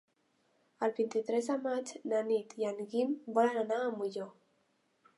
El 0.87 0.93
vint-i-tres 0.99 1.51
de 1.51 1.59
maig 1.67 1.93
na 2.13 2.23
Nit 2.31 2.57
i 2.65 2.69
en 2.73 2.83
Guim 2.95 3.15
volen 3.39 3.63
anar 3.67 3.81
a 3.91 3.97
Molló. 4.01 4.31